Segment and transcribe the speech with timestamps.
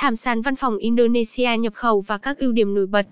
[0.00, 3.06] Thảm sàn văn phòng Indonesia nhập khẩu và các ưu điểm nổi bật.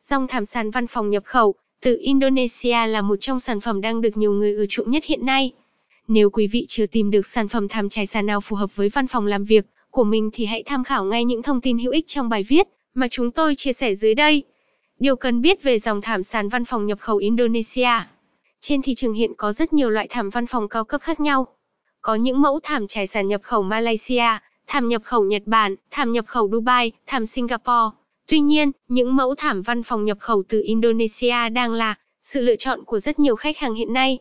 [0.00, 4.00] Dòng thảm sàn văn phòng nhập khẩu từ Indonesia là một trong sản phẩm đang
[4.00, 5.52] được nhiều người ưa chuộng nhất hiện nay.
[6.08, 8.88] Nếu quý vị chưa tìm được sản phẩm thảm trải sàn nào phù hợp với
[8.88, 11.92] văn phòng làm việc của mình thì hãy tham khảo ngay những thông tin hữu
[11.92, 14.42] ích trong bài viết mà chúng tôi chia sẻ dưới đây.
[14.98, 17.90] Điều cần biết về dòng thảm sàn văn phòng nhập khẩu Indonesia.
[18.60, 21.46] Trên thị trường hiện có rất nhiều loại thảm văn phòng cao cấp khác nhau.
[22.00, 26.12] Có những mẫu thảm trải sàn nhập khẩu Malaysia, thảm nhập khẩu Nhật Bản, thảm
[26.12, 27.96] nhập khẩu Dubai, thảm Singapore.
[28.26, 32.56] Tuy nhiên, những mẫu thảm văn phòng nhập khẩu từ Indonesia đang là sự lựa
[32.56, 34.18] chọn của rất nhiều khách hàng hiện nay.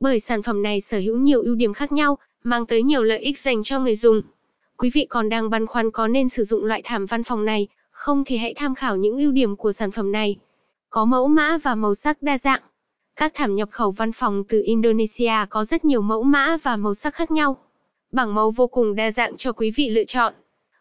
[0.00, 3.18] Bởi sản phẩm này sở hữu nhiều ưu điểm khác nhau, mang tới nhiều lợi
[3.18, 4.22] ích dành cho người dùng.
[4.76, 7.68] Quý vị còn đang băn khoăn có nên sử dụng loại thảm văn phòng này,
[7.90, 10.36] không thì hãy tham khảo những ưu điểm của sản phẩm này.
[10.90, 12.60] Có mẫu mã và màu sắc đa dạng.
[13.16, 16.94] Các thảm nhập khẩu văn phòng từ Indonesia có rất nhiều mẫu mã và màu
[16.94, 17.56] sắc khác nhau.
[18.12, 20.32] Bảng màu vô cùng đa dạng cho quý vị lựa chọn.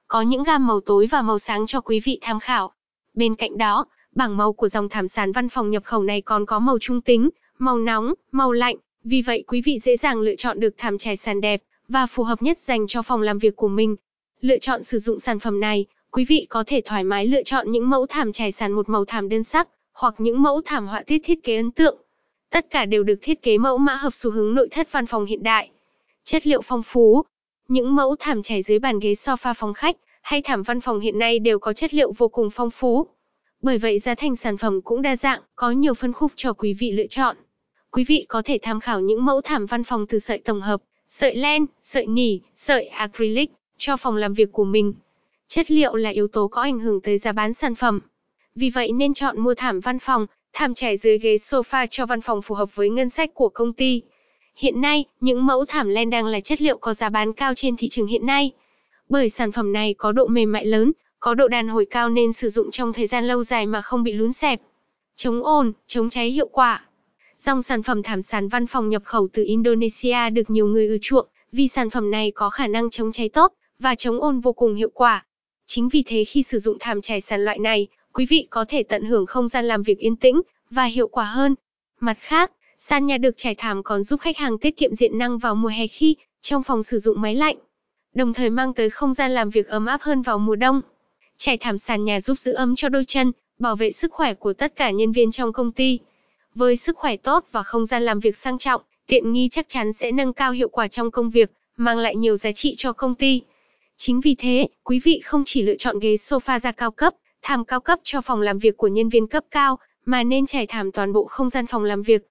[0.08, 2.72] Có những gam màu tối và màu sáng cho quý vị tham khảo.
[3.14, 3.86] Bên cạnh đó,
[4.16, 7.02] bảng màu của dòng thảm sàn văn phòng nhập khẩu này còn có màu trung
[7.02, 8.76] tính, màu nóng, màu lạnh.
[9.04, 12.24] Vì vậy quý vị dễ dàng lựa chọn được thảm trải sàn đẹp và phù
[12.24, 13.96] hợp nhất dành cho phòng làm việc của mình.
[14.42, 17.72] Lựa chọn sử dụng sản phẩm này, quý vị có thể thoải mái lựa chọn
[17.72, 21.04] những mẫu thảm trải sàn một màu thảm đơn sắc, hoặc những mẫu thảm họa
[21.08, 21.98] tiết thiết kế ấn tượng.
[22.50, 25.26] Tất cả đều được thiết kế mẫu mã hợp xu hướng nội thất văn phòng
[25.26, 25.70] hiện đại.
[26.24, 27.24] Chất liệu phong phú.
[27.68, 31.20] Những mẫu thảm trải dưới bàn ghế sofa phòng khách hay thảm văn phòng hiện
[31.20, 33.08] nay đều có chất liệu vô cùng phong phú.
[33.62, 36.74] Bởi vậy giá thành sản phẩm cũng đa dạng, có nhiều phân khúc cho quý
[36.74, 37.36] vị lựa chọn.
[37.92, 40.82] Quý vị có thể tham khảo những mẫu thảm văn phòng từ sợi tổng hợp,
[41.08, 44.94] sợi len, sợi nỉ, sợi acrylic cho phòng làm việc của mình.
[45.48, 48.00] Chất liệu là yếu tố có ảnh hưởng tới giá bán sản phẩm.
[48.56, 52.22] Vì vậy nên chọn mua thảm văn phòng, thảm trải dưới ghế sofa cho văn
[52.22, 54.02] phòng phù hợp với ngân sách của công ty.
[54.62, 57.78] Hiện nay, những mẫu thảm len đang là chất liệu có giá bán cao trên
[57.78, 58.52] thị trường hiện nay.
[59.10, 62.34] Bởi sản phẩm này có độ mềm mại lớn, có độ đàn hồi cao nên
[62.34, 64.62] sử dụng trong thời gian lâu dài mà không bị lún xẹp.
[65.16, 66.86] Chống ồn, chống cháy hiệu quả.
[67.36, 70.98] Dòng sản phẩm thảm sàn văn phòng nhập khẩu từ Indonesia được nhiều người ưa
[71.02, 74.54] chuộng, vì sản phẩm này có khả năng chống cháy tốt và chống ồn vô
[74.54, 75.26] cùng hiệu quả.
[75.66, 78.84] Chính vì thế khi sử dụng thảm trải sàn loại này, quý vị có thể
[78.84, 81.56] tận hưởng không gian làm việc yên tĩnh và hiệu quả hơn.
[82.00, 82.52] Mặt khác,
[82.84, 85.68] sàn nhà được trải thảm còn giúp khách hàng tiết kiệm diện năng vào mùa
[85.68, 87.56] hè khi trong phòng sử dụng máy lạnh,
[88.14, 90.82] đồng thời mang tới không gian làm việc ấm áp hơn vào mùa đông.
[91.38, 94.54] Trải thảm sàn nhà giúp giữ ấm cho đôi chân, bảo vệ sức khỏe của
[94.54, 96.00] tất cả nhân viên trong công ty.
[96.56, 99.94] Với sức khỏe tốt và không gian làm việc sang trọng, tiện nghi chắc chắn
[99.94, 103.16] sẽ nâng cao hiệu quả trong công việc, mang lại nhiều giá trị cho công
[103.16, 103.42] ty.
[103.98, 107.66] Chính vì thế, quý vị không chỉ lựa chọn ghế sofa da cao cấp, thảm
[107.66, 110.92] cao cấp cho phòng làm việc của nhân viên cấp cao, mà nên trải thảm
[110.92, 112.31] toàn bộ không gian phòng làm việc.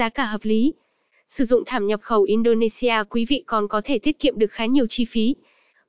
[0.00, 0.72] Giá cả hợp lý.
[1.28, 4.66] Sử dụng thảm nhập khẩu Indonesia quý vị còn có thể tiết kiệm được khá
[4.66, 5.34] nhiều chi phí.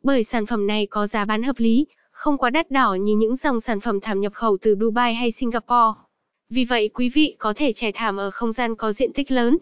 [0.03, 3.35] Bởi sản phẩm này có giá bán hợp lý, không quá đắt đỏ như những
[3.35, 5.99] dòng sản phẩm thảm nhập khẩu từ Dubai hay Singapore.
[6.49, 9.57] Vì vậy quý vị có thể trải thảm ở không gian có diện tích lớn.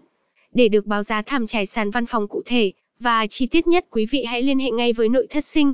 [0.54, 3.86] Để được báo giá thảm trải sàn văn phòng cụ thể và chi tiết nhất
[3.92, 5.74] quý vị hãy liên hệ ngay với nội thất sinh.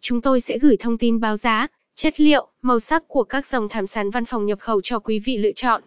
[0.00, 3.68] Chúng tôi sẽ gửi thông tin báo giá, chất liệu, màu sắc của các dòng
[3.68, 5.82] thảm sàn văn phòng nhập khẩu cho quý vị lựa chọn.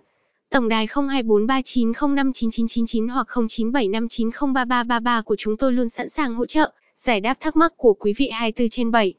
[0.53, 7.37] Tổng đài 0243905999 hoặc 0975903333 của chúng tôi luôn sẵn sàng hỗ trợ, giải đáp
[7.39, 9.13] thắc mắc của quý vị 24 trên 7.